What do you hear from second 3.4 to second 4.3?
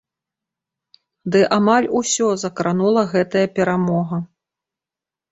перамога.